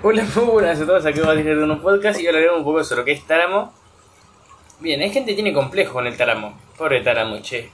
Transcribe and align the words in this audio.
Hola, 0.00 0.24
muy 0.36 0.44
buenas 0.44 0.80
a 0.80 0.86
todos, 0.86 1.04
aquí 1.06 1.18
vamos 1.18 1.34
a 1.34 1.38
tener 1.38 1.58
un 1.58 1.82
podcast 1.82 2.20
y 2.20 2.26
hablaremos 2.28 2.58
un 2.58 2.64
poco 2.64 2.84
sobre 2.84 3.00
lo 3.00 3.04
que 3.04 3.12
es 3.12 3.26
tálamo. 3.26 3.74
Bien, 4.78 5.00
hay 5.00 5.10
gente 5.10 5.32
que 5.32 5.34
tiene 5.34 5.52
complejo 5.52 5.94
con 5.94 6.06
el 6.06 6.16
tálamo. 6.16 6.56
Pobre 6.78 7.00
tálamo, 7.00 7.42
che. 7.42 7.72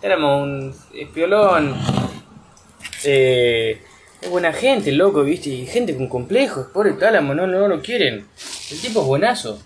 Tálamo, 0.00 0.44
un 0.44 0.74
espiolón. 0.94 1.76
Eh, 3.04 3.82
es 4.18 4.30
buena 4.30 4.50
gente, 4.54 4.92
loco, 4.92 5.22
viste. 5.22 5.50
Y 5.50 5.66
gente 5.66 5.94
con 5.94 6.08
complejos, 6.08 6.68
pobre 6.72 6.94
tálamo, 6.94 7.34
no, 7.34 7.46
no 7.46 7.68
lo 7.68 7.82
quieren. 7.82 8.26
El 8.70 8.80
tipo 8.80 9.02
es 9.02 9.06
buenazo. 9.06 9.60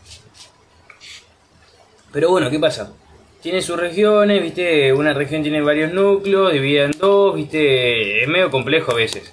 Pero 2.10 2.30
bueno, 2.30 2.50
¿qué 2.50 2.58
pasa? 2.58 2.92
Tiene 3.40 3.62
sus 3.62 3.78
regiones, 3.78 4.42
viste. 4.42 4.92
Una 4.92 5.14
región 5.14 5.42
tiene 5.42 5.62
varios 5.62 5.92
núcleos, 5.92 6.52
dividida 6.52 6.86
en 6.86 6.98
dos, 6.98 7.36
viste. 7.36 8.24
Es 8.24 8.28
medio 8.28 8.50
complejo 8.50 8.90
a 8.90 8.96
veces. 8.96 9.32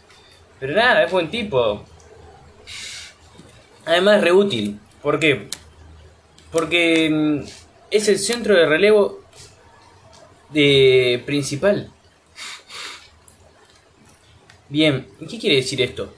Pero 0.60 0.74
nada, 0.74 1.04
es 1.04 1.12
buen 1.12 1.32
tipo. 1.32 1.84
Además 3.90 4.18
es 4.18 4.24
re 4.24 4.32
útil. 4.32 4.80
¿Por 5.02 5.20
qué? 5.20 5.48
Porque 6.52 7.10
mm, 7.12 7.40
es 7.90 8.08
el 8.08 8.20
centro 8.20 8.56
de 8.56 8.68
relevo 8.68 9.20
de 10.52 11.24
principal. 11.26 11.92
Bien, 14.70 15.08
¿qué 15.28 15.40
quiere 15.40 15.56
decir 15.56 15.82
esto? 15.82 16.14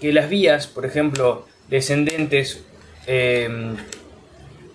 Que 0.00 0.14
las 0.14 0.30
vías, 0.30 0.66
por 0.66 0.86
ejemplo, 0.86 1.46
descendentes 1.68 2.64
eh, 3.06 3.74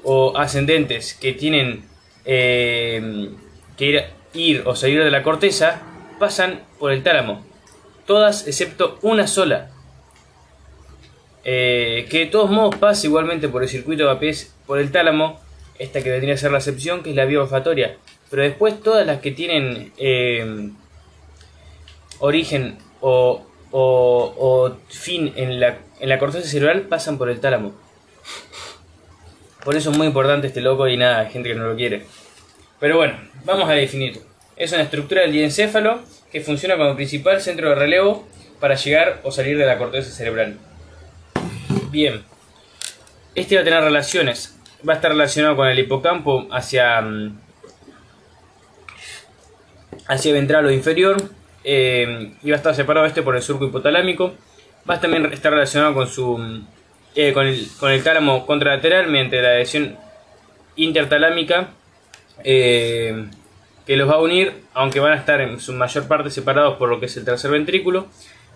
o 0.03 0.37
ascendentes 0.37 1.15
que 1.15 1.33
tienen 1.33 1.85
eh, 2.25 3.31
que 3.75 3.85
ir, 3.85 4.03
ir 4.35 4.63
o 4.67 4.75
salir 4.75 5.03
de 5.03 5.09
la 5.09 5.23
corteza, 5.23 5.81
pasan 6.19 6.61
por 6.77 6.91
el 6.91 7.01
tálamo. 7.01 7.43
Todas 8.05 8.47
excepto 8.47 8.99
una 9.01 9.25
sola, 9.25 9.71
eh, 11.43 12.07
que 12.09 12.19
de 12.19 12.25
todos 12.27 12.49
modos 12.49 12.75
pasa 12.75 13.07
igualmente 13.07 13.49
por 13.49 13.63
el 13.63 13.69
circuito 13.69 14.05
de 14.05 14.11
APS, 14.11 14.53
por 14.65 14.79
el 14.79 14.91
tálamo, 14.91 15.39
esta 15.77 16.01
que 16.01 16.11
vendría 16.11 16.33
a 16.33 16.37
ser 16.37 16.51
la 16.51 16.57
excepción, 16.57 17.03
que 17.03 17.11
es 17.11 17.15
la 17.15 17.25
vía 17.25 17.41
olfatoria. 17.41 17.97
Pero 18.29 18.43
después 18.43 18.81
todas 18.81 19.05
las 19.07 19.21
que 19.21 19.31
tienen 19.31 19.91
eh, 19.97 20.69
origen 22.19 22.77
o, 23.01 23.45
fin 24.89 25.33
en 25.35 25.59
la, 25.59 25.79
en 25.99 26.09
la 26.09 26.19
corteza 26.19 26.47
cerebral 26.47 26.81
pasan 26.83 27.17
por 27.17 27.29
el 27.29 27.39
tálamo. 27.39 27.73
Por 29.63 29.75
eso 29.75 29.91
es 29.91 29.97
muy 29.97 30.07
importante 30.07 30.47
este 30.47 30.61
loco 30.61 30.87
y 30.87 30.97
nada, 30.97 31.25
gente 31.25 31.49
que 31.49 31.55
no 31.55 31.67
lo 31.67 31.75
quiere. 31.75 32.05
Pero 32.79 32.97
bueno, 32.97 33.17
vamos 33.45 33.69
a 33.69 33.73
definirlo. 33.73 34.21
Es 34.55 34.71
una 34.71 34.83
estructura 34.83 35.21
del 35.21 35.31
diencéfalo 35.31 36.01
que 36.31 36.41
funciona 36.41 36.77
como 36.77 36.95
principal 36.95 37.41
centro 37.41 37.69
de 37.69 37.75
relevo 37.75 38.27
para 38.59 38.75
llegar 38.75 39.21
o 39.23 39.31
salir 39.31 39.57
de 39.57 39.65
la 39.65 39.77
corteza 39.77 40.11
cerebral. 40.11 40.57
Bien. 41.89 42.23
Este 43.35 43.55
va 43.55 43.61
a 43.61 43.63
tener 43.63 43.83
relaciones. 43.83 44.57
Va 44.87 44.93
a 44.93 44.95
estar 44.97 45.11
relacionado 45.11 45.55
con 45.55 45.67
el 45.67 45.79
hipocampo 45.79 46.47
hacia, 46.51 47.01
mm, 47.01 47.39
hacia 50.07 50.33
ventral 50.33 50.65
o 50.65 50.71
inferior. 50.71 51.17
Eh, 51.63 52.33
y 52.41 52.49
va 52.49 52.55
a 52.55 52.57
estar 52.57 52.75
separado 52.75 53.05
este 53.05 53.21
por 53.21 53.35
el 53.35 53.41
surco 53.41 53.65
hipotalámico. 53.65 54.35
Va 54.89 54.95
a 54.95 54.99
también 54.99 55.25
estar 55.33 55.51
relacionado 55.51 55.93
con 55.93 56.07
su 56.07 56.37
mm, 56.37 56.67
eh, 57.15 57.33
con, 57.33 57.47
el, 57.47 57.67
con 57.79 57.91
el 57.91 58.03
tálamo 58.03 58.45
contralateral 58.45 59.07
mediante 59.07 59.41
la 59.41 59.49
adhesión 59.49 59.97
intertalámica 60.75 61.71
eh, 62.43 63.25
que 63.85 63.97
los 63.97 64.07
va 64.07 64.13
a 64.13 64.21
unir, 64.21 64.53
aunque 64.73 64.99
van 64.99 65.13
a 65.13 65.15
estar 65.15 65.41
en 65.41 65.59
su 65.59 65.73
mayor 65.73 66.07
parte 66.07 66.29
separados 66.29 66.77
por 66.77 66.87
lo 66.87 66.99
que 66.99 67.07
es 67.07 67.17
el 67.17 67.25
tercer 67.25 67.49
ventrículo 67.51 68.07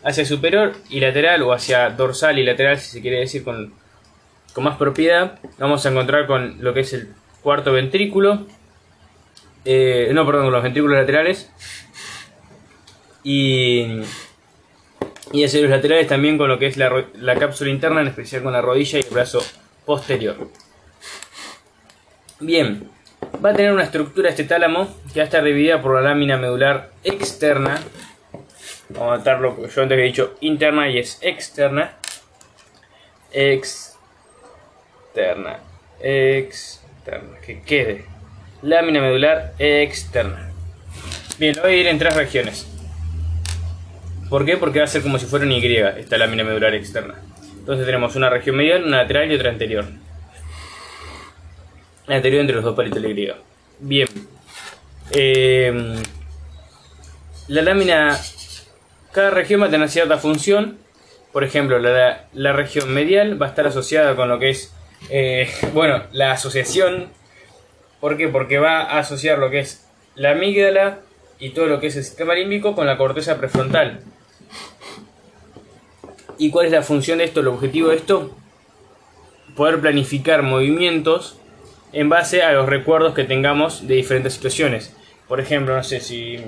hacia 0.04 0.26
superior 0.26 0.73
y 0.90 1.00
lateral 1.00 1.42
o 1.44 1.54
hacia 1.54 1.90
dorsal 1.90 2.40
y 2.40 2.44
lateral 2.44 2.80
si 2.80 2.92
se 2.92 3.02
quiere 3.02 3.20
decir 3.20 3.44
con, 3.44 3.73
con 4.54 4.64
más 4.64 4.78
propiedad. 4.78 5.40
Vamos 5.58 5.86
a 5.86 5.90
encontrar 5.90 6.28
con 6.28 6.58
lo 6.62 6.73
que 6.73 6.82
es 6.82 6.94
el 6.94 7.14
cuarto 7.42 7.72
ventrículo. 7.72 8.46
Eh, 9.66 10.12
no 10.13 10.25
perdón 10.25 10.46
con 10.46 10.53
los 10.53 10.63
ventrículos 10.63 10.97
laterales. 10.97 11.52
Y 13.24 14.02
y 15.34 15.44
hacia 15.44 15.62
los 15.62 15.72
laterales 15.72 16.08
también 16.08 16.38
con 16.38 16.47
lo 16.47 16.59
que 16.59 16.68
es 16.68 16.78
la, 16.78 17.06
la 17.16 17.36
cápsula 17.36 17.72
interna 17.72 18.02
en 18.02 18.08
especial 18.08 18.44
con 18.44 18.53
la 18.53 18.62
rodilla 18.62 19.00
y 19.00 19.02
el 19.02 19.09
brazo 19.09 19.44
posterior. 19.86 20.50
Bien 22.40 22.90
va 23.44 23.50
a 23.50 23.53
tener 23.53 23.74
una 23.74 23.84
estructura 23.84 24.30
este 24.30 24.44
tálamo 24.44 24.88
que 25.12 25.19
va 25.19 25.24
a 25.24 25.25
estar 25.25 25.44
dividida 25.44 25.81
por 25.81 25.96
la 25.96 26.02
lámina 26.02 26.38
medular 26.38 26.92
externa 27.03 27.81
Vamos 28.94 29.14
a 29.14 29.18
notarlo, 29.18 29.68
yo 29.68 29.81
antes 29.81 29.98
he 29.98 30.02
dicho 30.02 30.36
interna 30.42 30.88
y 30.88 31.00
es 31.00 31.18
externa. 31.22 31.94
Externa. 33.31 33.98
Externa. 36.00 37.40
Que 37.44 37.62
quede. 37.62 38.06
Lámina 38.62 39.02
medular 39.02 39.54
externa. 39.58 40.52
Bien, 41.40 41.56
lo 41.56 41.64
voy 41.64 41.74
a 41.74 41.78
ir 41.78 41.88
en 41.88 41.98
tres 41.98 42.16
regiones. 42.16 42.68
¿Por 44.30 44.46
qué? 44.46 44.58
Porque 44.58 44.78
va 44.80 44.86
a 44.86 44.88
ser 44.88 45.02
como 45.02 45.18
si 45.18 45.25
fuera 45.25 45.46
una 45.46 45.56
Y 45.56 45.75
esta 45.75 46.18
lámina 46.18 46.44
medular 46.44 46.75
externa. 46.75 47.16
Entonces 47.58 47.88
tenemos 47.88 48.16
una 48.16 48.30
región 48.30 48.56
medial, 48.58 48.84
una 48.84 48.98
lateral 48.98 49.31
y 49.31 49.36
otra 49.36 49.50
anterior. 49.50 49.86
La 52.06 52.18
anterior 52.18 52.42
entre 52.42 52.56
los 52.56 52.64
dos 52.64 52.75
palitos 52.75 53.02
de 53.02 53.10
Y. 53.10 53.31
Bien. 53.80 54.08
Eh, 55.12 55.96
la 57.48 57.62
lámina 57.62 58.20
cada 59.13 59.29
región 59.29 59.62
va 59.62 59.68
a 59.68 59.69
tener 59.69 59.90
cierta 59.90 60.18
función. 60.18 60.78
Por 61.31 61.44
ejemplo, 61.44 61.79
la, 61.79 62.53
región 62.53 62.94
medial 62.94 63.41
va 63.41 63.47
a 63.47 63.50
estar 63.50 63.66
asociada 63.66 64.16
con 64.16 64.28
lo 64.28 64.40
que 64.40 64.50
es, 64.50 64.74
eh, 65.09 65.50
bueno, 65.74 66.03
la 66.12 66.31
asociación. 66.31 67.07
¿Por 68.00 68.18
qué? 68.18 68.28
Porque 68.28 68.59
va 68.59 68.81
a 68.81 69.00
asociar 69.00 69.40
lo 69.40 69.50
que 69.50 69.59
es 69.59 69.88
la 70.16 70.31
amígdala 70.31 71.00
y 71.40 71.51
todo 71.51 71.68
lo 71.68 71.79
que 71.79 71.88
es 71.88 71.96
el 71.96 72.03
sistema 72.03 72.34
límbico 72.34 72.75
con 72.75 72.85
la 72.85 72.97
corteza 72.97 73.38
prefrontal. 73.38 74.01
¿Y 76.38 76.50
cuál 76.50 76.66
es 76.66 76.72
la 76.72 76.81
función 76.81 77.19
de 77.19 77.25
esto? 77.25 77.40
El 77.40 77.47
objetivo 77.47 77.90
de 77.90 77.95
esto, 77.95 78.35
poder 79.56 79.80
planificar 79.80 80.41
movimientos 80.44 81.38
en 81.94 82.09
base 82.09 82.41
a 82.41 82.51
los 82.51 82.68
recuerdos 82.68 83.13
que 83.13 83.24
tengamos 83.24 83.88
de 83.88 83.95
diferentes 83.95 84.34
situaciones. 84.34 84.95
Por 85.28 85.40
ejemplo, 85.40 85.75
no 85.75 85.84
sé 85.84 86.00
si 86.00 86.44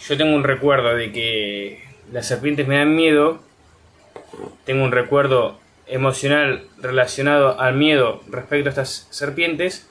yo 0.00 0.16
tengo 0.16 0.34
un 0.34 0.44
recuerdo 0.44 0.94
de 0.94 1.12
que 1.12 1.82
las 2.12 2.26
serpientes 2.26 2.66
me 2.66 2.78
dan 2.78 2.94
miedo, 2.94 3.40
tengo 4.64 4.84
un 4.84 4.92
recuerdo 4.92 5.58
emocional 5.86 6.66
relacionado 6.80 7.60
al 7.60 7.74
miedo 7.74 8.22
respecto 8.28 8.68
a 8.68 8.70
estas 8.70 9.06
serpientes, 9.10 9.88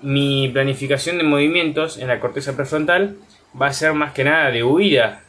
mi 0.00 0.48
planificación 0.48 1.18
de 1.18 1.24
movimientos 1.24 1.96
en 1.96 2.08
la 2.08 2.20
corteza 2.20 2.56
prefrontal 2.56 3.16
va 3.60 3.66
a 3.66 3.72
ser 3.72 3.92
más 3.92 4.12
que 4.12 4.24
nada 4.24 4.50
de 4.50 4.64
huida 4.64 5.22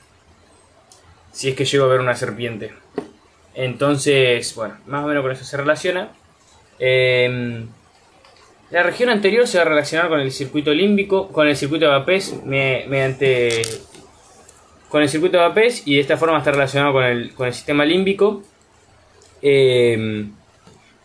si 1.31 1.49
es 1.49 1.55
que 1.55 1.65
llego 1.65 1.85
a 1.85 1.89
ver 1.89 1.99
una 1.99 2.15
serpiente. 2.15 2.73
Entonces, 3.55 4.53
bueno, 4.55 4.77
más 4.87 5.03
o 5.03 5.07
menos 5.07 5.23
con 5.23 5.31
eso 5.31 5.43
se 5.43 5.57
relaciona. 5.57 6.09
Eh, 6.79 7.65
la 8.73 8.81
región 8.81 9.09
anterior 9.09 9.47
se 9.47 9.57
va 9.57 9.63
a 9.63 9.67
relacionar 9.67 10.09
con 10.09 10.19
el 10.19 10.31
circuito 10.31 10.73
límbico, 10.73 11.27
con 11.27 11.47
el 11.47 11.55
circuito 11.55 11.85
de 11.85 11.91
Vapés 11.91 12.33
mediante 12.43 13.61
con 14.93 15.01
el 15.01 15.09
circuito 15.09 15.39
de 15.39 15.45
APES 15.45 15.87
y 15.87 15.95
de 15.95 16.01
esta 16.01 16.17
forma 16.17 16.37
está 16.37 16.51
relacionado 16.51 16.93
con 16.93 17.03
el, 17.03 17.33
con 17.33 17.47
el 17.47 17.53
sistema 17.55 17.83
límbico. 17.83 18.43
Eh, 19.41 20.27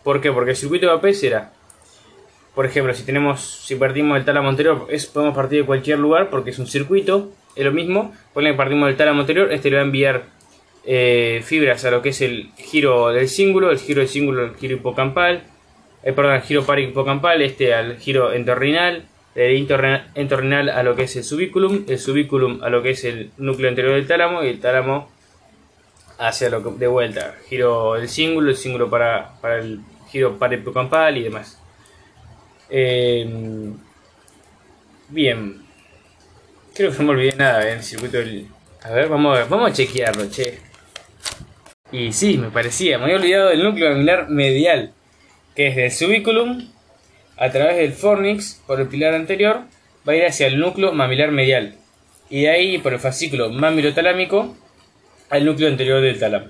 ¿Por 0.03 0.21
qué? 0.21 0.31
Porque 0.31 0.51
el 0.51 0.57
circuito 0.57 0.85
de 0.85 0.93
APES 0.93 1.23
era, 1.23 1.53
por 2.53 2.67
ejemplo, 2.67 2.93
si 2.93 3.01
tenemos, 3.01 3.41
si 3.41 3.73
partimos 3.77 4.13
del 4.13 4.25
tálamo 4.25 4.47
anterior, 4.47 4.85
podemos 5.11 5.35
partir 5.35 5.61
de 5.61 5.65
cualquier 5.65 5.97
lugar 5.97 6.29
porque 6.29 6.51
es 6.51 6.59
un 6.59 6.67
circuito, 6.67 7.31
es 7.55 7.65
lo 7.65 7.71
mismo. 7.71 8.13
Ponle 8.31 8.51
que 8.51 8.57
partimos 8.57 8.85
del 8.89 8.95
tálamo 8.95 9.21
anterior, 9.21 9.51
este 9.51 9.71
le 9.71 9.77
va 9.77 9.81
a 9.81 9.85
enviar 9.85 10.25
eh, 10.85 11.41
fibras 11.43 11.83
a 11.83 11.89
lo 11.89 12.03
que 12.03 12.09
es 12.09 12.21
el 12.21 12.51
giro 12.57 13.09
del 13.09 13.27
cíngulo, 13.27 13.71
el 13.71 13.79
giro 13.79 14.01
del 14.01 14.09
cíngulo, 14.09 14.45
el 14.45 14.55
giro 14.55 14.75
hipocampal, 14.75 15.45
eh, 16.03 16.13
perdón, 16.13 16.35
el 16.35 16.41
giro 16.43 16.63
hipocampal, 16.77 17.41
este 17.41 17.73
al 17.73 17.97
giro 17.97 18.33
entorrinal, 18.33 19.05
el 19.35 19.67
entorrinal 20.15 20.69
a 20.69 20.83
lo 20.83 20.95
que 20.95 21.03
es 21.03 21.15
el 21.15 21.23
subiculum, 21.23 21.85
el 21.87 21.99
subiculum 21.99 22.63
a 22.63 22.69
lo 22.69 22.81
que 22.81 22.91
es 22.91 23.03
el 23.05 23.31
núcleo 23.37 23.69
anterior 23.69 23.95
del 23.95 24.07
tálamo 24.07 24.43
y 24.43 24.49
el 24.49 24.59
tálamo 24.59 25.09
hacia 26.17 26.49
lo 26.49 26.63
que 26.63 26.71
de 26.77 26.87
vuelta, 26.87 27.35
giro 27.47 27.93
del 27.93 28.09
cíngulo, 28.09 28.49
el 28.49 28.57
cíngulo 28.57 28.89
para, 28.89 29.39
para 29.41 29.59
el 29.59 29.79
giro 30.09 30.37
parahipocampal 30.37 31.17
y 31.17 31.23
demás. 31.23 31.59
Eh, 32.69 33.27
bien, 35.09 35.61
creo 36.75 36.91
que 36.91 36.97
no 36.99 37.03
me 37.05 37.11
olvidé 37.11 37.35
nada 37.35 37.69
en 37.69 37.77
el 37.77 37.83
circuito 37.83 38.17
del... 38.17 38.47
A 38.83 38.91
ver, 38.91 39.09
vamos 39.09 39.35
a, 39.35 39.39
ver, 39.39 39.49
vamos 39.49 39.71
a 39.71 39.73
chequearlo, 39.73 40.29
che. 40.29 40.59
Y 41.91 42.11
sí, 42.11 42.37
me 42.37 42.49
parecía, 42.49 42.97
me 42.97 43.05
había 43.05 43.15
olvidado 43.17 43.49
del 43.49 43.63
núcleo 43.63 43.89
laminar 43.89 44.29
medial, 44.29 44.93
que 45.55 45.67
es 45.67 45.75
del 45.75 45.91
subiculum 45.91 46.69
a 47.39 47.49
través 47.51 47.77
del 47.77 47.93
fornix 47.93 48.61
por 48.67 48.81
el 48.81 48.87
pilar 48.87 49.13
anterior 49.13 49.61
va 50.07 50.13
a 50.13 50.15
ir 50.15 50.25
hacia 50.25 50.47
el 50.47 50.59
núcleo 50.59 50.91
mamilar 50.91 51.31
medial 51.31 51.75
y 52.29 52.41
de 52.41 52.49
ahí 52.49 52.77
por 52.77 52.93
el 52.93 52.99
fascículo 52.99 53.49
mamilotalámico 53.49 54.55
al 55.29 55.45
núcleo 55.45 55.69
anterior 55.69 56.01
del 56.01 56.19
tálamo. 56.19 56.47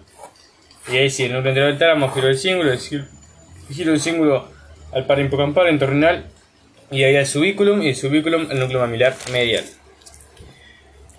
Y 0.92 0.98
ahí 0.98 1.10
sí, 1.10 1.26
el 1.26 1.34
núcleo 1.34 1.52
anterior 1.52 1.70
del 1.70 1.80
tálamo, 1.80 2.10
giro 2.10 2.28
del 2.28 2.38
cíngulo, 2.38 2.72
el 2.72 2.80
giro 2.80 3.92
del 3.92 4.02
cíngulo 4.02 4.48
al 4.92 5.06
par 5.06 5.20
hipocampal, 5.20 5.68
entorrinal, 5.68 6.26
y 6.90 7.04
ahí 7.04 7.16
al 7.16 7.28
subiculum, 7.28 7.84
y 7.84 7.90
el 7.90 7.96
subiculum 7.96 8.50
el 8.50 8.60
núcleo 8.60 8.80
mamilar 8.80 9.16
medial. 9.32 9.64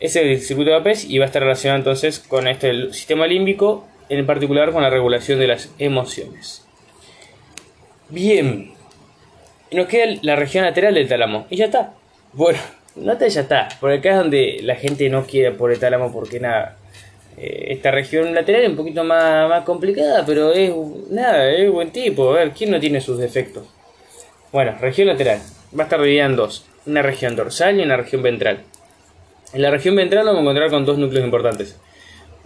Ese 0.00 0.32
es 0.32 0.40
el 0.40 0.46
circuito 0.46 0.70
de 0.72 0.78
APES 0.78 1.05
y 1.05 1.19
va 1.19 1.25
a 1.25 1.26
estar 1.26 1.43
relacionado 1.43 1.78
entonces 1.78 2.19
con 2.19 2.49
este 2.49 2.70
el 2.70 2.93
sistema 2.93 3.26
límbico, 3.26 3.87
en 4.08 4.26
particular 4.26 4.72
con 4.72 4.82
la 4.82 4.90
regulación 4.90 5.38
de 5.38 5.46
las 5.46 5.72
emociones. 5.78 6.67
Bien, 8.08 8.72
nos 9.72 9.87
queda 9.87 10.19
la 10.22 10.37
región 10.37 10.64
lateral 10.64 10.94
del 10.94 11.08
tálamo 11.08 11.46
y 11.50 11.56
ya 11.56 11.67
está. 11.67 11.93
Bueno, 12.32 12.58
no 12.96 13.17
te 13.17 13.28
ya 13.28 13.43
está, 13.43 13.69
por 13.81 13.93
acá 13.93 14.11
es 14.11 14.17
donde 14.17 14.61
la 14.62 14.76
gente 14.76 15.08
no 15.08 15.26
quiere 15.26 15.52
por 15.52 15.72
el 15.72 15.78
tálamo 15.78 16.12
porque 16.12 16.40
nada. 16.40 16.76
Eh, 17.37 17.72
esta 17.72 17.90
región 17.90 18.34
lateral 18.34 18.62
es 18.62 18.69
un 18.69 18.76
poquito 18.76 19.05
más, 19.05 19.49
más 19.49 19.64
complicada, 19.64 20.25
pero 20.26 20.52
es 20.52 20.72
nada, 21.11 21.50
es 21.50 21.70
buen 21.70 21.90
tipo. 21.90 22.31
A 22.31 22.34
ver, 22.34 22.50
¿quién 22.52 22.70
no 22.70 22.81
tiene 22.81 23.00
sus 23.00 23.19
defectos? 23.19 23.67
Bueno, 24.52 24.76
región 24.81 25.08
lateral. 25.08 25.38
Va 25.78 25.84
a 25.84 25.87
estar 25.87 26.00
dividida 26.00 26.26
en 26.26 26.37
dos. 26.37 26.67
Una 26.87 27.02
región 27.02 27.37
dorsal 27.37 27.78
y 27.78 27.82
una 27.82 27.96
región 27.96 28.22
ventral. 28.22 28.61
En 29.52 29.62
la 29.62 29.70
región 29.70 29.96
ventral 29.96 30.25
nos 30.25 30.34
vamos 30.34 30.49
a 30.49 30.50
encontrar 30.50 30.70
con 30.70 30.84
dos 30.84 30.99
núcleos 30.99 31.25
importantes. 31.25 31.78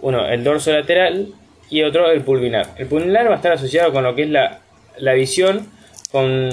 Uno, 0.01 0.27
el 0.27 0.43
dorso 0.43 0.71
lateral 0.71 1.33
y 1.69 1.83
otro, 1.83 2.11
el 2.11 2.21
pulvinar. 2.21 2.67
El 2.77 2.87
pulvinar 2.87 3.27
va 3.27 3.33
a 3.33 3.37
estar 3.37 3.51
asociado 3.51 3.91
con 3.91 4.03
lo 4.03 4.15
que 4.15 4.23
es 4.23 4.29
la, 4.29 4.61
la 4.97 5.13
visión, 5.13 5.67
con, 6.11 6.49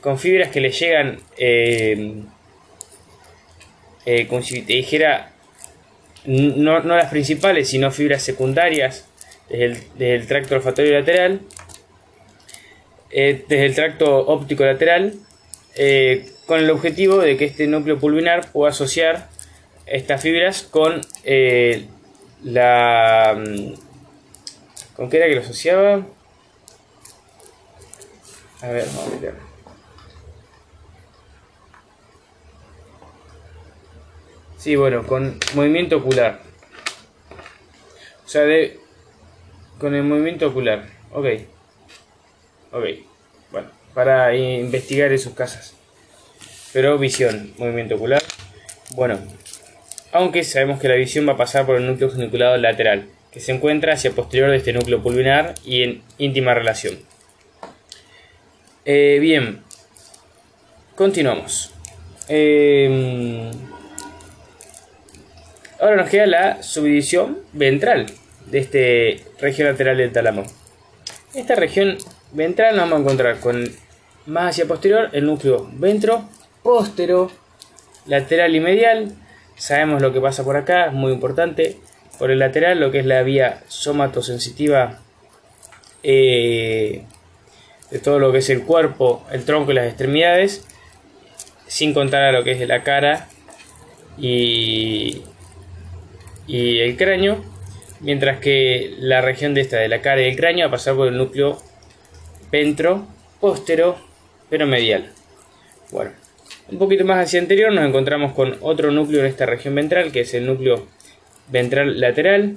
con, 0.00 0.18
fibras 0.18 0.50
que 0.50 0.60
le 0.60 0.70
llegan, 0.70 1.20
eh, 1.38 2.22
eh, 4.04 4.26
como 4.26 4.42
si 4.42 4.62
te 4.62 4.74
dijera, 4.74 5.32
no, 6.24 6.80
no, 6.80 6.96
las 6.96 7.10
principales, 7.10 7.68
sino 7.68 7.90
fibras 7.90 8.22
secundarias 8.22 9.08
desde 9.48 10.14
el, 10.14 10.26
tracto 10.26 10.56
olfatorio 10.56 10.98
lateral, 10.98 11.40
eh, 13.10 13.44
desde 13.48 13.66
el 13.66 13.74
tracto 13.74 14.26
óptico 14.26 14.64
lateral, 14.64 15.14
con 16.46 16.60
el 16.60 16.70
objetivo 16.70 17.18
de 17.18 17.36
que 17.36 17.44
este 17.44 17.66
núcleo 17.66 17.98
pulvinar 17.98 18.50
pueda 18.52 18.70
asociar 18.70 19.28
estas 19.86 20.20
fibras 20.20 20.62
con 20.62 21.00
eh, 21.24 21.86
la... 22.42 23.36
Mm, 23.36 23.74
¿Con 24.94 25.10
qué 25.10 25.18
era 25.18 25.26
que 25.26 25.34
lo 25.34 25.42
asociaba? 25.42 26.06
A 28.62 28.68
ver, 28.68 28.86
vamos 28.86 29.12
a 29.12 29.20
ver. 29.20 29.45
Sí, 34.66 34.74
bueno, 34.74 35.06
con 35.06 35.38
movimiento 35.54 35.98
ocular. 35.98 36.40
O 38.24 38.28
sea, 38.28 38.42
de... 38.42 38.80
Con 39.78 39.94
el 39.94 40.02
movimiento 40.02 40.48
ocular. 40.48 40.88
Ok. 41.12 41.26
Ok. 42.72 42.84
Bueno, 43.52 43.68
para 43.94 44.34
investigar 44.34 45.12
en 45.12 45.20
sus 45.20 45.34
casas. 45.34 45.72
Pero 46.72 46.98
visión, 46.98 47.54
movimiento 47.58 47.94
ocular. 47.94 48.20
Bueno, 48.96 49.20
aunque 50.10 50.42
sabemos 50.42 50.80
que 50.80 50.88
la 50.88 50.96
visión 50.96 51.28
va 51.28 51.34
a 51.34 51.36
pasar 51.36 51.64
por 51.64 51.76
el 51.76 51.86
núcleo 51.86 52.10
geniculado 52.10 52.56
lateral, 52.56 53.06
que 53.30 53.38
se 53.38 53.52
encuentra 53.52 53.92
hacia 53.92 54.10
posterior 54.10 54.50
de 54.50 54.56
este 54.56 54.72
núcleo 54.72 55.00
pulvinar 55.00 55.54
y 55.64 55.84
en 55.84 56.02
íntima 56.18 56.54
relación. 56.54 56.98
Eh, 58.84 59.18
bien, 59.20 59.62
continuamos. 60.96 61.72
Eh, 62.28 63.52
ahora 65.80 65.96
nos 65.96 66.08
queda 66.08 66.26
la 66.26 66.62
subdivisión 66.62 67.38
ventral 67.52 68.06
de 68.46 68.58
este 68.58 69.24
región 69.40 69.68
lateral 69.68 69.96
del 69.96 70.12
tálamo. 70.12 70.44
Esta 71.34 71.54
región 71.54 71.98
ventral 72.32 72.76
nos 72.76 72.84
vamos 72.84 72.98
a 72.98 73.02
encontrar 73.02 73.40
con 73.40 73.68
más 74.26 74.50
hacia 74.50 74.66
posterior 74.66 75.10
el 75.12 75.26
núcleo 75.26 75.68
ventro, 75.74 76.28
postero, 76.62 77.30
lateral 78.06 78.54
y 78.54 78.60
medial, 78.60 79.16
Sabemos 79.56 80.02
lo 80.02 80.12
que 80.12 80.20
pasa 80.20 80.44
por 80.44 80.56
acá, 80.56 80.86
es 80.86 80.92
muy 80.92 81.12
importante. 81.12 81.78
Por 82.18 82.30
el 82.30 82.38
lateral, 82.38 82.78
lo 82.78 82.90
que 82.90 83.00
es 83.00 83.06
la 83.06 83.22
vía 83.22 83.62
somatosensitiva 83.68 85.00
eh, 86.02 87.04
de 87.90 87.98
todo 87.98 88.18
lo 88.18 88.32
que 88.32 88.38
es 88.38 88.50
el 88.50 88.62
cuerpo, 88.62 89.24
el 89.32 89.44
tronco 89.44 89.72
y 89.72 89.74
las 89.74 89.86
extremidades, 89.86 90.66
sin 91.66 91.94
contar 91.94 92.22
a 92.22 92.32
lo 92.32 92.44
que 92.44 92.52
es 92.52 92.68
la 92.68 92.82
cara 92.82 93.28
y, 94.18 95.22
y 96.46 96.78
el 96.80 96.96
cráneo, 96.96 97.44
mientras 98.00 98.38
que 98.38 98.94
la 98.98 99.20
región 99.20 99.54
de 99.54 99.62
esta, 99.62 99.78
de 99.78 99.88
la 99.88 100.00
cara 100.00 100.22
y 100.22 100.26
el 100.26 100.36
cráneo, 100.36 100.66
va 100.66 100.68
a 100.68 100.72
pasar 100.72 100.94
por 100.94 101.08
el 101.08 101.16
núcleo 101.16 101.60
ventro, 102.50 103.06
postero, 103.40 103.96
pero 104.48 104.66
medial. 104.66 105.10
Bueno, 105.90 106.12
un 106.70 106.78
poquito 106.78 107.04
más 107.04 107.24
hacia 107.24 107.40
anterior 107.40 107.72
nos 107.72 107.86
encontramos 107.86 108.32
con 108.32 108.56
otro 108.60 108.90
núcleo 108.90 109.20
en 109.20 109.26
esta 109.26 109.46
región 109.46 109.74
ventral, 109.74 110.12
que 110.12 110.20
es 110.20 110.34
el 110.34 110.46
núcleo 110.46 110.86
ventral 111.48 112.00
lateral. 112.00 112.56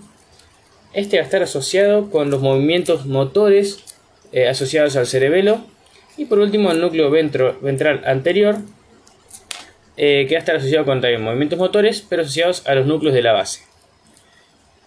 Este 0.93 1.17
va 1.17 1.21
a 1.21 1.25
estar 1.25 1.43
asociado 1.43 2.09
con 2.09 2.31
los 2.31 2.41
movimientos 2.41 3.05
motores 3.05 3.83
eh, 4.31 4.47
asociados 4.47 4.95
al 4.95 5.07
cerebelo. 5.07 5.63
Y 6.17 6.25
por 6.25 6.39
último 6.39 6.71
el 6.71 6.81
núcleo 6.81 7.09
ventral 7.09 8.01
anterior, 8.05 8.57
eh, 9.95 10.25
que 10.27 10.35
va 10.35 10.39
a 10.39 10.39
estar 10.39 10.55
asociado 10.55 10.85
con 10.85 11.01
también 11.01 11.21
movimientos 11.21 11.59
motores, 11.59 12.05
pero 12.07 12.23
asociados 12.23 12.67
a 12.67 12.75
los 12.75 12.87
núcleos 12.87 13.13
de 13.13 13.21
la 13.21 13.31
base. 13.31 13.68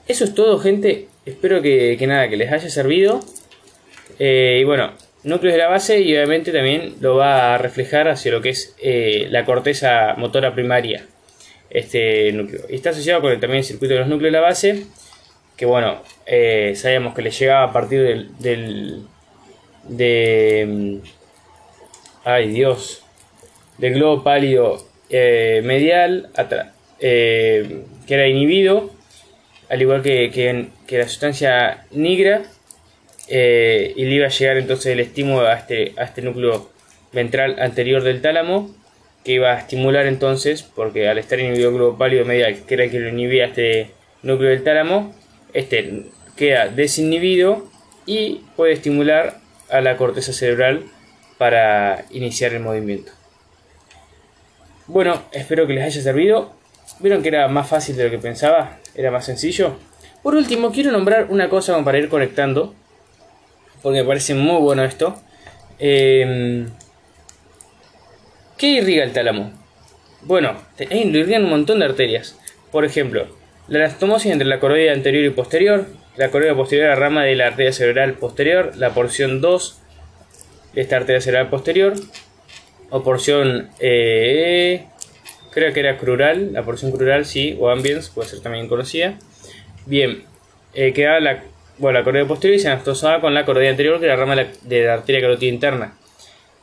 Eso 0.08 0.24
es 0.24 0.34
todo, 0.34 0.58
gente. 0.58 1.08
Espero 1.24 1.62
que, 1.62 1.96
nada, 2.06 2.28
que 2.28 2.36
les 2.36 2.52
haya 2.52 2.68
servido. 2.68 3.20
Eh, 4.18 4.58
y 4.60 4.64
bueno, 4.64 4.92
núcleos 5.24 5.54
de 5.54 5.58
la 5.58 5.68
base 5.68 6.00
y 6.00 6.14
obviamente 6.14 6.52
también 6.52 6.96
lo 7.00 7.16
va 7.16 7.54
a 7.54 7.58
reflejar 7.58 8.08
hacia 8.08 8.32
lo 8.32 8.40
que 8.40 8.50
es 8.50 8.74
eh, 8.82 9.26
la 9.30 9.44
corteza 9.44 10.14
motora 10.16 10.52
primaria 10.54 11.06
este 11.70 12.32
núcleo 12.32 12.62
y 12.68 12.74
está 12.74 12.90
asociado 12.90 13.22
con 13.22 13.32
el, 13.32 13.40
también 13.40 13.58
el 13.58 13.64
circuito 13.64 13.94
de 13.94 14.00
los 14.00 14.08
núcleos 14.08 14.32
de 14.32 14.38
la 14.38 14.44
base 14.44 14.86
que 15.56 15.64
bueno 15.64 16.02
eh, 16.26 16.74
sabemos 16.76 17.14
que 17.14 17.22
le 17.22 17.30
llegaba 17.30 17.64
a 17.64 17.72
partir 17.72 18.02
del, 18.02 18.38
del 18.38 19.02
de 19.88 20.66
mm, 20.68 20.96
ay 22.24 22.48
dios 22.48 23.04
del 23.78 23.94
globo 23.94 24.22
pálido 24.22 24.84
eh, 25.08 25.62
medial 25.64 26.30
que 26.98 27.84
era 28.08 28.28
inhibido 28.28 28.90
al 29.72 29.80
igual 29.80 30.02
que, 30.02 30.70
que 30.86 30.98
la 30.98 31.08
sustancia 31.08 31.86
negra 31.92 32.42
eh, 33.28 33.94
y 33.96 34.04
le 34.04 34.16
iba 34.16 34.26
a 34.26 34.28
llegar 34.28 34.58
entonces 34.58 34.92
el 34.92 35.00
estímulo 35.00 35.46
a 35.46 35.54
este, 35.54 35.94
a 35.96 36.04
este 36.04 36.20
núcleo 36.20 36.70
ventral 37.10 37.58
anterior 37.58 38.02
del 38.02 38.20
tálamo 38.20 38.70
que 39.24 39.32
iba 39.32 39.52
a 39.52 39.58
estimular 39.58 40.04
entonces, 40.04 40.62
porque 40.62 41.08
al 41.08 41.16
estar 41.16 41.40
inhibido 41.40 41.70
el 41.70 41.76
globo 41.76 41.96
pálido 41.96 42.26
medial, 42.26 42.66
que 42.66 42.74
era 42.74 42.84
el 42.84 42.90
que 42.90 43.00
lo 43.00 43.08
inhibía 43.08 43.46
este 43.46 43.92
núcleo 44.22 44.50
del 44.50 44.62
tálamo, 44.62 45.14
este 45.54 46.02
queda 46.36 46.68
desinhibido 46.68 47.66
y 48.04 48.42
puede 48.56 48.74
estimular 48.74 49.38
a 49.70 49.80
la 49.80 49.96
corteza 49.96 50.34
cerebral 50.34 50.84
para 51.38 52.04
iniciar 52.10 52.52
el 52.52 52.60
movimiento. 52.60 53.10
Bueno, 54.86 55.22
espero 55.32 55.66
que 55.66 55.72
les 55.72 55.84
haya 55.84 56.02
servido. 56.02 56.52
¿Vieron 56.98 57.22
que 57.22 57.28
era 57.28 57.48
más 57.48 57.68
fácil 57.68 57.96
de 57.96 58.04
lo 58.04 58.10
que 58.10 58.18
pensaba? 58.18 58.81
¿Era 58.94 59.10
más 59.10 59.26
sencillo? 59.26 59.76
Por 60.22 60.34
último, 60.34 60.70
quiero 60.72 60.92
nombrar 60.92 61.26
una 61.30 61.48
cosa 61.48 61.82
para 61.84 61.98
ir 61.98 62.08
conectando 62.08 62.74
porque 63.82 64.00
me 64.00 64.06
parece 64.06 64.34
muy 64.34 64.60
bueno 64.60 64.84
esto. 64.84 65.20
Eh, 65.78 66.66
¿Qué 68.56 68.66
irriga 68.68 69.02
el 69.02 69.12
tálamo? 69.12 69.52
Bueno, 70.22 70.54
lo 70.78 71.18
irrigan 71.18 71.44
un 71.44 71.50
montón 71.50 71.80
de 71.80 71.86
arterias. 71.86 72.38
Por 72.70 72.84
ejemplo, 72.84 73.26
la 73.66 73.80
anastomosis 73.80 74.30
entre 74.30 74.46
la 74.46 74.60
coroidea 74.60 74.92
anterior 74.92 75.24
y 75.24 75.30
posterior, 75.30 75.86
la 76.16 76.30
coroidea 76.30 76.54
posterior 76.54 76.88
la 76.90 76.94
rama 76.94 77.24
de 77.24 77.34
la 77.34 77.48
arteria 77.48 77.72
cerebral 77.72 78.14
posterior, 78.14 78.72
la 78.76 78.90
porción 78.90 79.40
2 79.40 79.80
de 80.74 80.80
esta 80.80 80.96
arteria 80.96 81.20
cerebral 81.20 81.50
posterior, 81.50 81.94
o 82.90 83.02
porción, 83.02 83.70
eh, 83.80 84.86
creo 85.52 85.72
que 85.72 85.80
era 85.80 85.98
crural, 85.98 86.52
la 86.52 86.62
porción 86.62 86.90
crural 86.92 87.24
sí, 87.24 87.56
o 87.60 87.70
ambiens, 87.70 88.08
puede 88.10 88.28
ser 88.28 88.40
también 88.40 88.68
conocida. 88.68 89.18
Bien, 89.86 90.24
eh, 90.74 90.92
queda 90.92 91.20
la 91.20 91.42
bueno, 91.78 91.98
la 91.98 92.26
posterior 92.26 92.56
y 92.56 92.60
se 92.60 92.68
anastosaba 92.68 93.20
con 93.20 93.34
la 93.34 93.44
coroidea 93.44 93.70
anterior, 93.70 93.98
que 93.98 94.04
era 94.04 94.14
la 94.14 94.20
rama 94.20 94.36
de 94.36 94.84
la, 94.84 94.94
arteria 94.94 95.20
carótida 95.20 95.50
interna. 95.50 95.94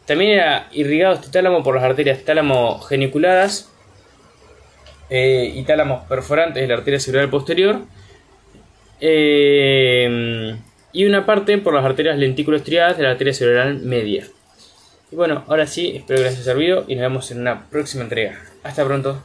También 0.05 0.31
era 0.31 0.67
irrigado 0.71 1.15
este 1.15 1.29
tálamo 1.29 1.61
por 1.63 1.75
las 1.75 1.83
arterias 1.83 2.23
tálamo 2.23 2.79
geniculadas 2.79 3.69
eh, 5.09 5.51
y 5.53 5.63
tálamos 5.63 6.05
perforantes 6.07 6.61
de 6.61 6.67
la 6.67 6.75
arteria 6.75 6.99
cerebral 6.99 7.29
posterior. 7.29 7.81
Eh, 9.01 10.55
y 10.91 11.05
una 11.05 11.25
parte 11.25 11.57
por 11.57 11.73
las 11.73 11.85
arterias 11.85 12.17
lentículos 12.17 12.61
estriadas 12.61 12.97
de 12.97 13.03
la 13.03 13.11
arteria 13.11 13.33
cerebral 13.33 13.79
media. 13.79 14.25
Y 15.11 15.15
bueno, 15.15 15.43
ahora 15.47 15.67
sí, 15.67 15.95
espero 15.95 16.19
que 16.19 16.25
les 16.25 16.35
haya 16.35 16.43
servido 16.43 16.85
y 16.87 16.95
nos 16.95 17.01
vemos 17.01 17.31
en 17.31 17.41
una 17.41 17.69
próxima 17.69 18.03
entrega. 18.03 18.39
Hasta 18.63 18.85
pronto. 18.85 19.23